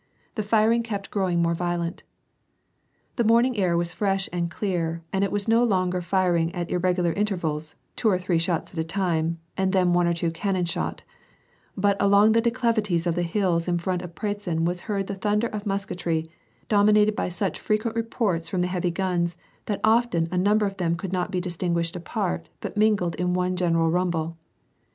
[0.33, 2.01] The firing kept growing more violent.'
[3.17, 6.71] The morning air was fresh and clear, and it was no longer fir ing at
[6.71, 10.65] irregular intervals, two or three shots at a time, and then one or two cannon
[10.65, 11.03] shots;
[11.77, 15.45] but along the declivities of the hills in front of Pratzen was heard the thunder
[15.49, 16.25] of musketry,
[16.67, 19.37] domi nated by such frequent reports from the heavy guns,
[19.67, 23.55] that often a number of them could not be distinguished apart, but mingled in one
[23.55, 24.35] general rumble.